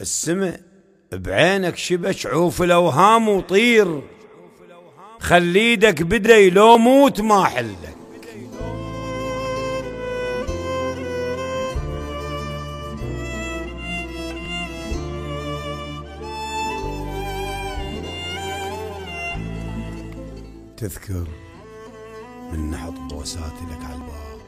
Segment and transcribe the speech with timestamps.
[0.00, 0.60] السماء
[1.12, 4.02] بعينك شبك عوف الأوهام وطير.
[5.20, 7.96] خليدك بدي لو موت ما حلك.
[20.76, 21.26] تذكر
[22.52, 24.39] من نحط بوساتي لك على الباب.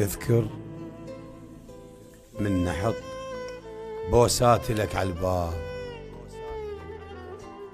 [0.00, 0.46] تذكر
[2.38, 2.94] من نحط
[4.10, 5.52] بوساتي لك على الباب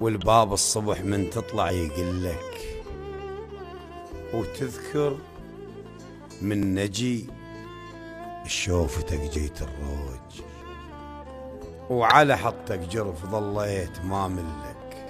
[0.01, 2.81] والباب الصبح من تطلع يقلك
[4.33, 5.17] وتذكر
[6.41, 7.27] من نجي
[8.45, 10.41] شوفتك جيت الروج
[11.89, 15.05] وعلى حطك جرف ظليت ما ملك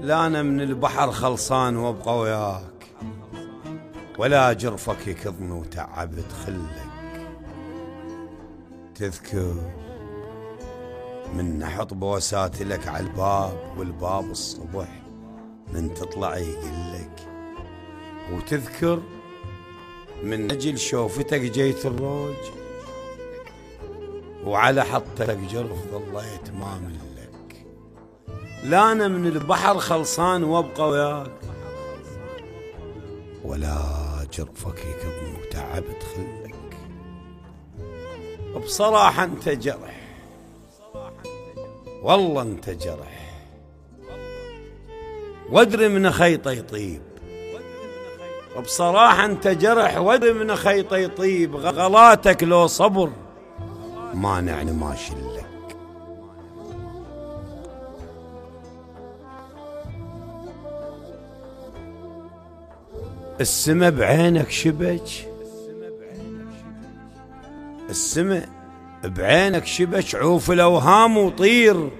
[0.00, 2.79] لا أنا من البحر خلصان وأبقى وياك.
[4.20, 7.28] ولا جرفك يكظني وتعبت خلك
[8.94, 9.54] تذكر
[11.34, 15.02] من نحط بوساتي لك على الباب والباب الصبح
[15.72, 17.28] من تطلع يقلك.
[18.32, 19.02] وتذكر
[20.22, 22.36] من أجل شوفتك جيت الروج
[24.44, 27.66] وعلى حطك جرف ظليت ما ملك.
[28.64, 31.49] لا أنا من البحر خلصان وأبقى وياك.
[33.44, 33.78] ولا
[34.32, 34.84] جرفك
[35.40, 36.54] وتعبت خلك.
[38.64, 40.00] بصراحة انت جرح.
[42.02, 43.30] والله انت جرح.
[45.50, 47.02] وادري من خيطه يطيب.
[48.64, 51.56] بصراحة انت جرح وادري من خيطه يطيب.
[51.56, 53.10] غلاتك لو صبر.
[54.14, 54.94] ما نعني ما
[63.40, 65.08] السما بعينك شبك
[67.90, 68.46] السما
[69.04, 71.90] بعينك شبك عوف الأوهام وطير.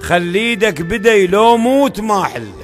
[0.00, 2.54] خليدك بدي لو موت ما حلك.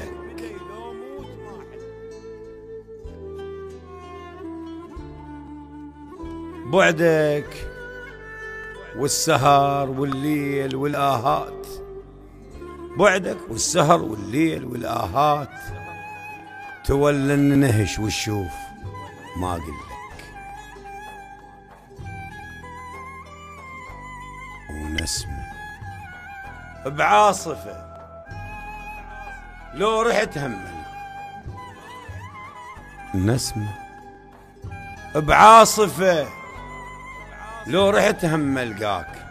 [6.67, 7.69] بعدك
[8.99, 11.67] والسهر والليل والآهات.
[12.99, 15.84] بعدك والسهر والليل والآهات.
[16.85, 18.53] تولى النهش والشوف
[19.37, 19.95] ما قلك
[24.71, 25.45] ونسمة
[26.87, 27.85] بعاصفة.
[29.75, 30.75] لو رحت همل
[33.15, 33.75] نسمة
[35.15, 36.27] بعاصفة.
[37.67, 39.27] لو رحت هم ألقاك.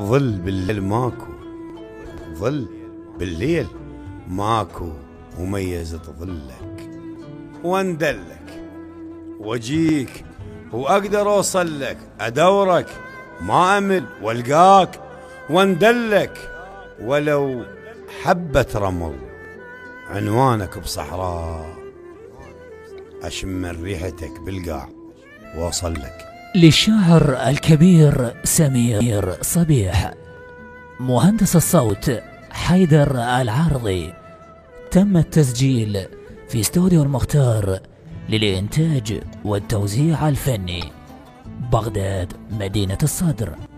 [0.00, 1.32] ظل بالليل ماكو.
[2.34, 2.68] ظل
[3.18, 3.68] بالليل
[4.28, 4.92] ماكو.
[5.40, 6.90] وميزة ظلك
[7.64, 8.62] واندلك.
[9.40, 10.24] واجيك
[10.72, 12.86] وأقدر اوصل لك أدورك
[13.40, 15.00] ما أمل وألقاك
[15.50, 16.50] واندلك.
[17.00, 17.64] ولو
[18.22, 19.16] حبة رمل
[20.10, 21.76] عنوانك بصحراء
[23.22, 24.88] اشم ريحتك بالقاع
[25.56, 26.26] وأوصل لك.
[26.54, 30.14] للشاعر الكبير سمير صبيح
[31.00, 32.20] مهندس الصوت
[32.50, 34.19] حيدر العارضي.
[34.90, 36.06] تم التسجيل
[36.48, 37.78] في استوديو المختار
[38.28, 40.84] للإنتاج والتوزيع الفني
[41.72, 43.69] بغداد مدينة الصدر.